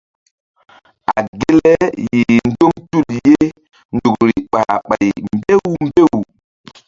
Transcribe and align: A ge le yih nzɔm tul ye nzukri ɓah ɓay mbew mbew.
A 1.13 1.17
ge 1.39 1.51
le 1.59 1.73
yih 2.11 2.41
nzɔm 2.49 2.73
tul 2.89 3.07
ye 3.25 3.37
nzukri 3.95 4.33
ɓah 4.51 4.75
ɓay 4.89 5.07
mbew 5.35 5.61
mbew. 5.85 6.13